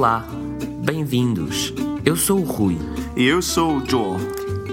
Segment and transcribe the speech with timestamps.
[0.00, 0.24] Olá,
[0.82, 1.74] bem-vindos.
[2.06, 2.78] Eu sou o Rui.
[3.14, 4.16] E eu sou o Joel.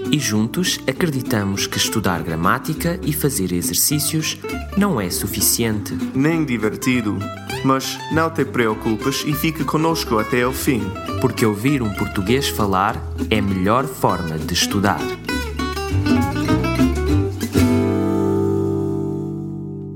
[0.09, 4.39] E juntos acreditamos que estudar gramática e fazer exercícios
[4.77, 5.93] não é suficiente.
[6.15, 7.17] Nem divertido.
[7.65, 10.81] Mas não te preocupes e fica conosco até o fim.
[11.19, 12.95] Porque ouvir um português falar
[13.29, 15.01] é a melhor forma de estudar.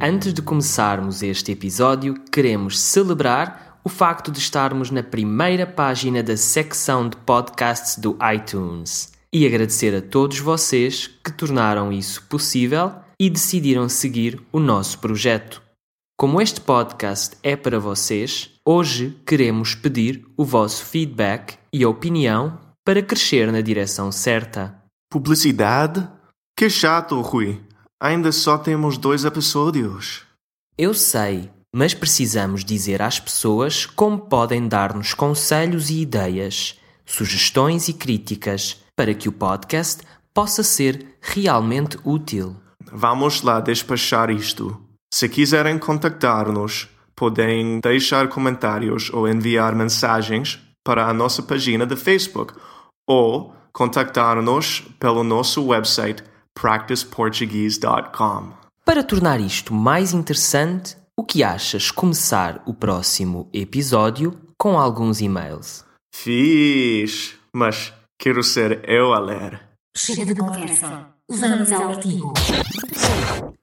[0.03, 6.37] Antes de começarmos este episódio, queremos celebrar o facto de estarmos na primeira página da
[6.37, 13.29] secção de podcasts do iTunes e agradecer a todos vocês que tornaram isso possível e
[13.29, 15.61] decidiram seguir o nosso projeto.
[16.17, 23.01] Como este podcast é para vocês, hoje queremos pedir o vosso feedback e opinião para
[23.01, 24.75] crescer na direção certa.
[25.09, 26.07] Publicidade?
[26.57, 27.59] Que chato, Rui.
[27.99, 30.23] Ainda só temos dois episódios.
[30.77, 37.93] Eu sei, mas precisamos dizer às pessoas como podem dar-nos conselhos e ideias, sugestões e
[37.93, 42.55] críticas para que o podcast possa ser realmente útil.
[42.91, 44.79] Vamos lá despachar isto.
[45.13, 52.53] Se quiserem contactar-nos, podem deixar comentários ou enviar mensagens para a nossa página de Facebook
[53.07, 56.23] ou contactar-nos pelo nosso website
[56.53, 58.51] practiceportuguese.com.
[58.83, 65.85] Para tornar isto mais interessante, o que achas começar o próximo episódio com alguns e-mails?
[66.11, 69.61] Fiz, mas quero ser eu a ler.
[69.95, 71.09] Chega de conversa.
[71.29, 72.33] Vamos ao artigo.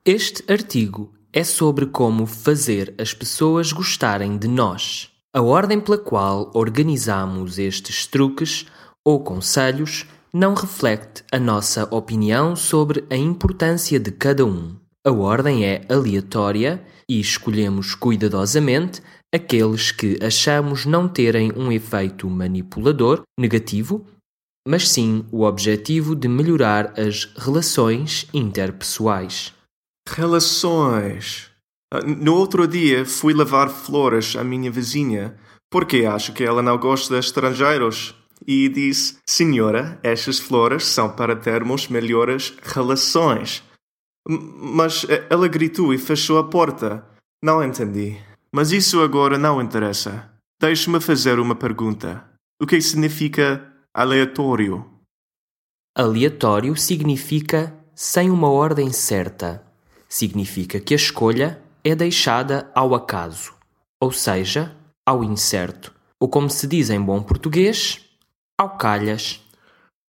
[0.04, 5.10] Este artigo é sobre como fazer as pessoas gostarem de nós.
[5.34, 8.66] A ordem pela qual organizamos estes truques
[9.04, 14.76] ou conselhos não reflete a nossa opinião sobre a importância de cada um.
[15.06, 19.02] A ordem é aleatória e escolhemos cuidadosamente
[19.34, 24.06] aqueles que achamos não terem um efeito manipulador negativo,
[24.66, 29.54] mas sim o objetivo de melhorar as relações interpessoais.
[30.08, 31.50] Relações.
[31.92, 35.36] Ah, No outro dia fui levar flores à minha vizinha
[35.70, 38.14] porque acho que ela não gosta de estrangeiros.
[38.46, 43.62] E disse: Senhora, estas flores são para termos melhores relações.
[44.28, 47.04] Mas eh, ela gritou e fechou a porta.
[47.42, 48.18] Não entendi.
[48.52, 50.30] Mas isso agora não interessa.
[50.60, 52.24] Deixe-me fazer uma pergunta.
[52.60, 54.84] O que significa aleatório?
[55.96, 59.64] Aleatório significa sem uma ordem certa.
[60.08, 63.54] Significa que a escolha é deixada ao acaso,
[64.00, 65.94] ou seja, ao incerto.
[66.20, 68.04] Ou como se diz em bom português,
[68.58, 69.40] ao calhas.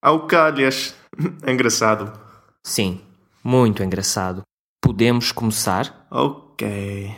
[0.02, 0.96] Ao calhas.
[1.48, 2.20] Engraçado.
[2.64, 3.02] Sim,
[3.44, 4.42] muito engraçado.
[4.82, 6.08] Podemos começar?
[6.10, 7.14] Ok.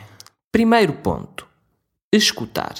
[0.50, 1.46] Primeiro ponto:
[2.12, 2.74] escutar.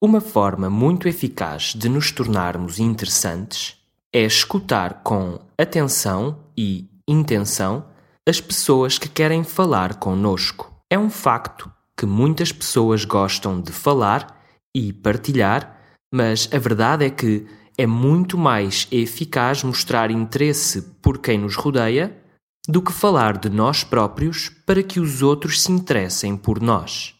[0.00, 3.76] Uma forma muito eficaz de nos tornarmos interessantes
[4.12, 7.86] é escutar com atenção e intenção
[8.28, 10.72] as pessoas que querem falar conosco.
[10.90, 14.40] É um facto que muitas pessoas gostam de falar
[14.74, 15.78] e partilhar,
[16.12, 17.46] mas a verdade é que
[17.76, 22.23] é muito mais eficaz mostrar interesse por quem nos rodeia
[22.68, 27.14] do que falar de nós próprios para que os outros se interessem por nós.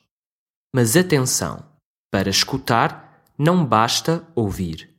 [0.75, 1.65] Mas atenção,
[2.11, 4.91] para escutar não basta ouvir.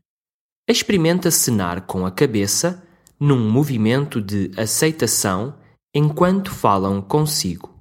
[0.68, 2.84] Experimenta cenar com a cabeça
[3.20, 5.56] num movimento de aceitação
[5.94, 7.74] enquanto falam consigo,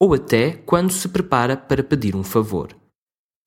[0.00, 2.74] ou até quando se prepara para pedir um favor.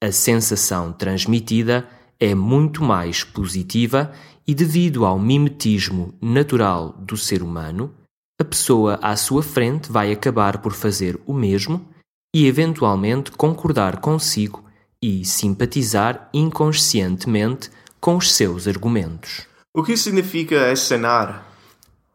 [0.02, 1.90] A sensação transmitida
[2.20, 4.14] é muito mais positiva
[4.46, 7.96] e, devido ao mimetismo natural do ser humano,
[8.40, 11.86] a pessoa à sua frente vai acabar por fazer o mesmo
[12.34, 14.64] e, eventualmente, concordar consigo
[15.04, 19.46] e simpatizar inconscientemente com os seus argumentos.
[19.76, 21.46] O que significa acenar?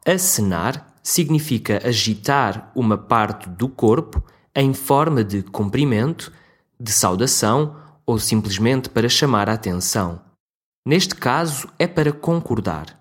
[0.05, 4.23] Acenar significa agitar uma parte do corpo
[4.57, 6.33] em forma de cumprimento,
[6.81, 7.77] de saudação
[8.07, 10.21] ou simplesmente para chamar a atenção.
[10.87, 12.98] Neste caso, é para concordar.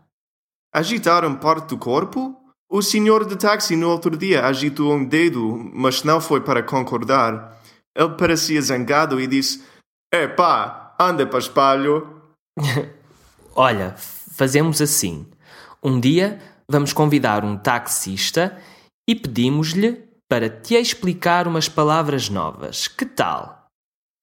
[0.73, 2.42] Agitar uma parte do corpo?
[2.73, 7.61] O senhor de táxi no outro dia agitou um dedo, mas não foi para concordar.
[7.95, 9.63] Ele parecia zangado e disse:
[10.11, 12.19] Epá, anda para espalho.
[13.55, 15.23] Olha, fazemos assim.
[15.83, 18.59] Um dia vamos convidar um taxista
[19.07, 22.87] e pedimos-lhe para te explicar umas palavras novas.
[22.87, 23.67] Que tal?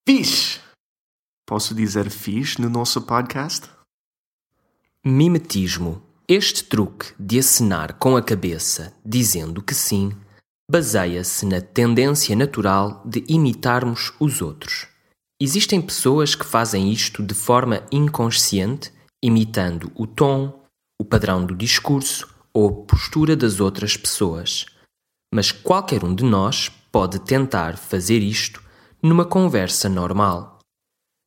[0.04, 0.60] Fiz!
[1.46, 3.70] Posso dizer fiz no nosso podcast?
[5.04, 6.09] Mimetismo.
[6.32, 10.12] Este truque de acenar com a cabeça, dizendo que sim,
[10.70, 14.86] baseia-se na tendência natural de imitarmos os outros.
[15.42, 20.62] Existem pessoas que fazem isto de forma inconsciente, imitando o tom,
[21.00, 24.66] o padrão do discurso ou a postura das outras pessoas.
[25.34, 28.62] Mas qualquer um de nós pode tentar fazer isto
[29.02, 30.60] numa conversa normal.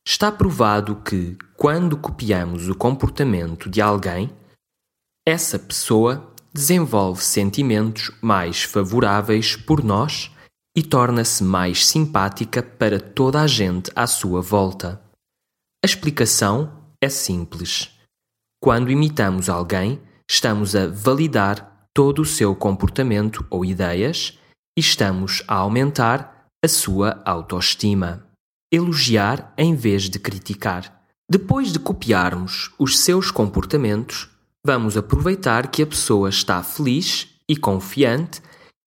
[0.07, 4.31] Está provado que, quando copiamos o comportamento de alguém,
[5.25, 10.29] essa pessoa desenvolve sentimentos mais favoráveis por nós
[10.75, 15.01] e torna-se mais simpática para toda a gente à sua volta.
[15.83, 17.91] A explicação é simples.
[18.61, 24.37] Quando imitamos alguém, estamos a validar todo o seu comportamento ou ideias
[24.77, 28.27] e estamos a aumentar a sua autoestima.
[28.71, 31.01] Elogiar em vez de criticar.
[31.29, 34.32] Depois de copiarmos os seus comportamentos,
[34.65, 38.41] vamos aproveitar que a pessoa está feliz e confiante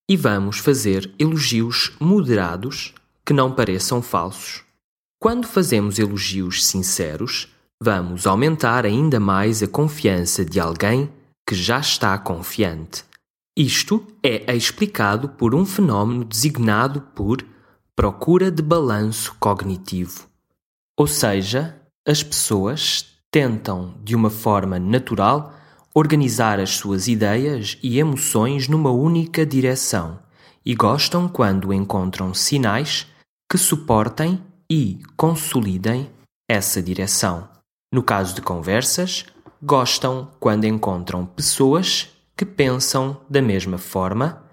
[0.09, 2.95] e vamos fazer elogios moderados
[3.25, 4.65] que não pareçam falsos.
[5.21, 7.49] Quando fazemos elogios sinceros,
[7.83, 11.13] vamos aumentar ainda mais a confiança de alguém
[11.47, 13.05] que já está confiante.
[13.57, 17.45] Isto é explicado por um fenómeno designado por
[17.95, 20.29] procura de balanço cognitivo.
[20.99, 25.55] Ou seja, as pessoas tentam, de uma forma natural,
[25.97, 30.21] organizar as suas ideias e emoções numa única direção
[30.63, 33.07] e gostam quando encontram sinais
[33.51, 36.11] que suportem e consolidem
[36.51, 37.49] essa direção.
[37.91, 39.25] No caso de conversas,
[39.63, 44.45] gostam quando encontram pessoas que pensam da mesma forma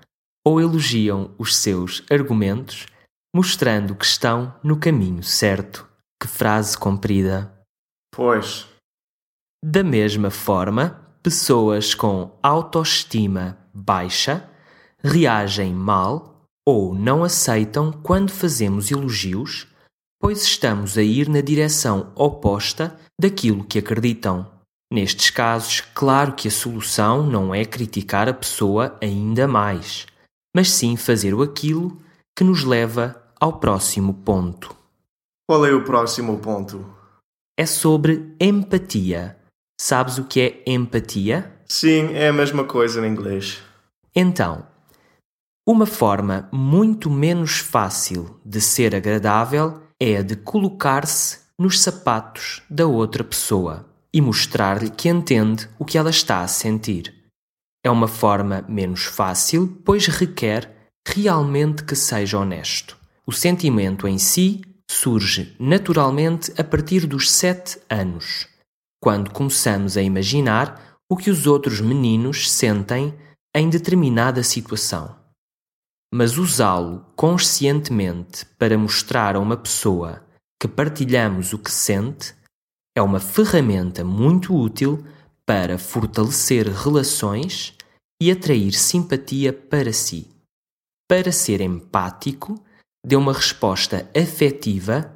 [0.46, 2.86] ou elogiam os seus argumentos,
[3.36, 5.86] mostrando que estão no caminho certo.
[6.22, 7.52] Que frase comprida!
[8.16, 8.66] Pois.
[9.62, 14.50] Da mesma forma, pessoas com autoestima baixa
[15.02, 19.68] reagem mal ou não aceitam quando fazemos elogios,
[20.20, 24.52] pois estamos a ir na direção oposta daquilo que acreditam.
[24.92, 30.06] Nestes casos, claro que a solução não é criticar a pessoa ainda mais,
[30.56, 31.98] mas sim fazer aquilo
[32.38, 34.76] que nos leva ao próximo ponto.
[35.50, 36.86] Qual é o próximo ponto?
[37.58, 39.38] É sobre empatia
[39.86, 41.52] Sabes o que é empatia?
[41.68, 43.62] Sim, é a mesma coisa em inglês.
[44.16, 44.66] Então,
[45.68, 52.88] uma forma muito menos fácil de ser agradável é a de colocar-se nos sapatos da
[52.88, 57.14] outra pessoa e mostrar-lhe que entende o que ela está a sentir.
[57.84, 62.96] É uma forma menos fácil, pois requer realmente que seja honesto.
[63.26, 68.53] O sentimento em si surge naturalmente a partir dos sete anos
[69.04, 73.14] quando começamos a imaginar o que os outros meninos sentem
[73.54, 75.14] em determinada situação.
[76.16, 80.24] Mas usá-lo conscientemente para mostrar a uma pessoa
[80.58, 82.34] que partilhamos o que sente
[82.96, 85.06] é uma ferramenta muito útil
[85.46, 87.76] para fortalecer relações
[88.22, 90.30] e atrair simpatia para si.
[91.10, 92.58] Para ser empático,
[93.06, 95.14] dê uma resposta afetiva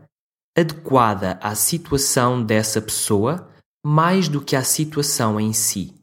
[0.57, 3.48] adequada à situação dessa pessoa
[3.88, 5.95] mais do que à situação em si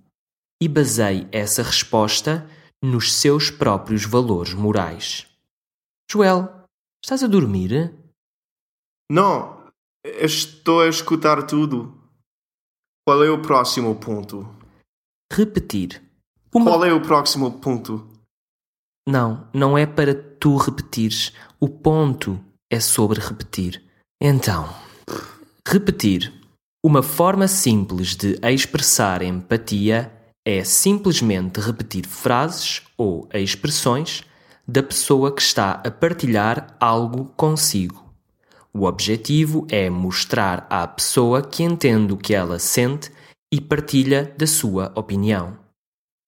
[0.59, 2.49] e baseie essa resposta
[2.83, 5.27] nos seus próprios valores morais.
[6.11, 6.65] Joel,
[7.05, 7.95] estás a dormir?
[9.13, 9.71] Não,
[10.03, 11.95] estou a escutar tudo.
[13.07, 14.49] Qual é o próximo ponto?
[15.31, 16.03] Repetir.
[16.55, 16.65] Uma...
[16.65, 18.09] Qual é o próximo ponto?
[19.07, 21.35] Não, não é para tu repetires.
[21.61, 23.85] O ponto é sobre repetir.
[24.23, 24.75] Então,
[25.69, 26.44] repetir
[26.87, 30.13] uma forma simples de expressar empatia
[30.45, 34.23] é simplesmente repetir frases ou expressões
[34.69, 38.05] da pessoa que está a partilhar algo consigo.
[38.71, 43.11] O objetivo é mostrar à pessoa que entende o que ela sente
[43.51, 45.57] e partilha da sua opinião.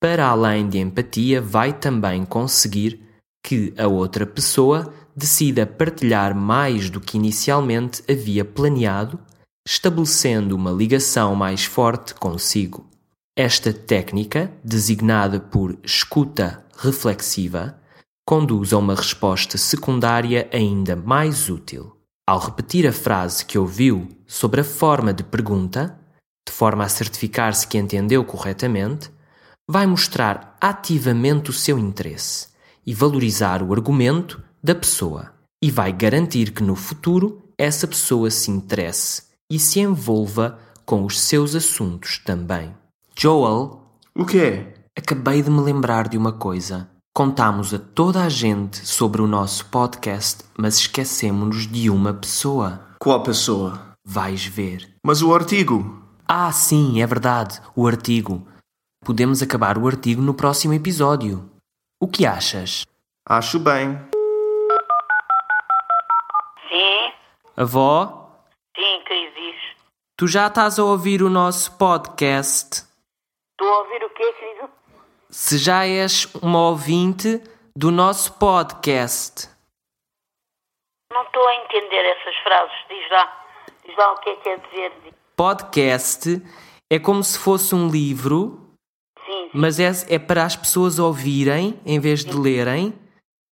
[0.01, 3.03] Para além de empatia, vai também conseguir
[3.45, 9.21] que a outra pessoa decida partilhar mais do que inicialmente havia planeado
[9.67, 12.87] estabelecendo uma ligação mais forte consigo.
[13.37, 17.77] Esta técnica, designada por escuta reflexiva,
[18.25, 21.97] conduz a uma resposta secundária ainda mais útil.
[22.29, 25.99] Ao repetir a frase que ouviu sobre a forma de pergunta,
[26.49, 29.11] de forma a certificar-se que entendeu corretamente,
[29.69, 32.49] vai mostrar ativamente o seu interesse
[32.87, 35.33] e valorizar o argumento da pessoa,
[35.63, 41.21] e vai garantir que no futuro essa pessoa se interesse e se envolva com os
[41.21, 42.75] seus assuntos também.
[43.19, 43.83] Joel,
[44.15, 44.75] o quê?
[44.97, 46.88] Acabei de me lembrar de uma coisa.
[47.15, 52.81] Contamos a toda a gente sobre o nosso podcast, mas esquecemos-nos de uma pessoa.
[52.99, 53.95] Qual pessoa?
[54.05, 54.95] Vais ver.
[55.05, 56.03] Mas o artigo?
[56.29, 58.47] Ah, sim, é verdade, o artigo.
[59.05, 61.49] Podemos acabar o artigo no próximo episódio.
[62.00, 62.85] O que achas?
[63.29, 63.99] Acho bem.
[66.69, 67.12] Sim,
[67.57, 68.25] Avó, que?
[70.17, 72.85] Tu já estás a ouvir o nosso podcast?
[73.53, 74.71] Estou a ouvir o quê, querido?
[75.29, 77.43] Se já és uma ouvinte
[77.77, 79.49] do nosso podcast.
[81.13, 82.77] Não estou a entender essas frases.
[82.89, 83.47] Diz lá.
[83.85, 84.93] Diz lá o que é que quer dizer.
[85.37, 86.43] Podcast
[86.91, 88.75] é como se fosse um livro,
[89.27, 89.51] Sim, sim.
[89.53, 92.99] mas é, é para as pessoas ouvirem em vez de lerem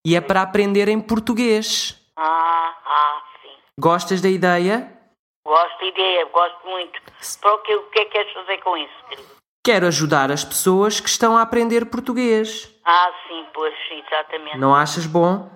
[0.05, 1.97] e é para aprenderem português.
[2.17, 3.55] Ah, ah, sim.
[3.79, 4.98] Gostas da ideia?
[5.45, 7.01] Gosto da ideia, gosto muito.
[7.41, 9.29] Para o que, o que é que queres fazer com isso, querido?
[9.65, 12.73] Quero ajudar as pessoas que estão a aprender português.
[12.85, 14.57] Ah, sim, pois, exatamente.
[14.57, 15.49] Não achas bom?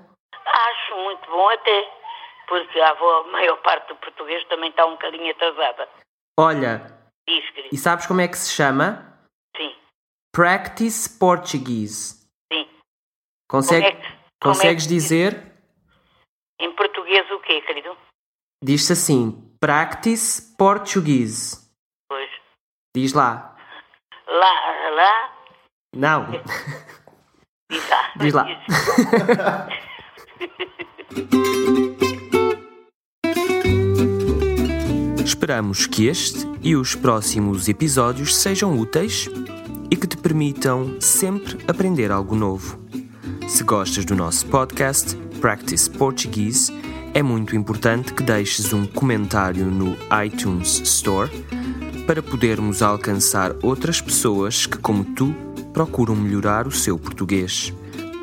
[0.46, 1.92] Acho muito bom até,
[2.48, 5.88] porque a, avó, a maior parte do português também está um bocadinho atrasada.
[6.38, 9.18] Olha, Diz, e sabes como é que se chama?
[9.56, 9.74] Sim,
[10.34, 12.28] Practice Portuguese.
[12.52, 12.68] sim.
[13.50, 15.54] Consegue, é que- consegues é que- dizer?
[16.60, 17.96] Em português o quê, querido?
[18.64, 21.58] Diz-se assim: Practice Portuguese.
[22.10, 22.30] Pois.
[22.94, 23.56] Diz lá.
[24.28, 25.32] Lá, lá,
[25.96, 26.28] Não.
[27.72, 28.12] diz lá.
[28.18, 28.46] Diz lá.
[35.24, 39.30] Esperamos que este e os próximos episódios sejam úteis
[39.90, 42.86] e que te permitam sempre aprender algo novo.
[43.48, 46.70] Se gostas do nosso podcast Practice Portuguese,
[47.14, 51.30] é muito importante que deixes um comentário no iTunes Store
[52.08, 55.34] para podermos alcançar outras pessoas que, como tu,
[55.72, 57.72] procuram melhorar o seu português.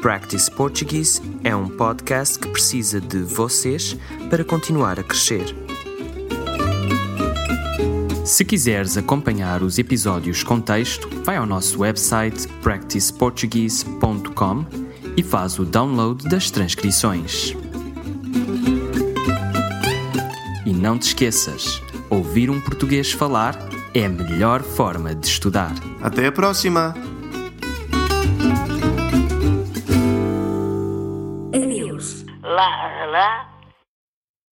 [0.03, 3.97] Practice Portuguese é um podcast que precisa de vocês
[4.29, 5.55] para continuar a crescer.
[8.25, 14.65] Se quiseres acompanhar os episódios com texto, vai ao nosso website practiceportuguese.com
[15.17, 17.57] e faz o download das transcrições.
[20.81, 23.55] Não te esqueças, ouvir um português falar
[23.93, 25.75] é a melhor forma de estudar.
[26.01, 26.95] Até a próxima!
[31.55, 32.25] Adeus.
[32.43, 33.50] Lá, lá,